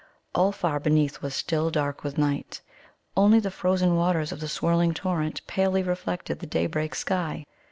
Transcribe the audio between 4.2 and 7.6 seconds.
of the swirling torrent palely reflected the daybreak sky.